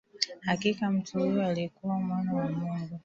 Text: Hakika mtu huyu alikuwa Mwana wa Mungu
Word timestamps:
Hakika 0.41 0.91
mtu 0.91 1.19
huyu 1.19 1.41
alikuwa 1.41 1.99
Mwana 1.99 2.33
wa 2.33 2.49
Mungu 2.51 2.99